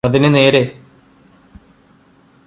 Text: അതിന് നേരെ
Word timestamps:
അതിന് 0.05 0.29
നേരെ 0.35 0.61